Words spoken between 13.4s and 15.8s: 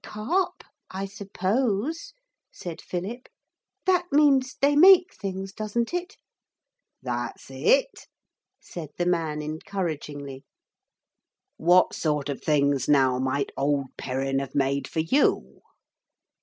old Perrin have made for you?'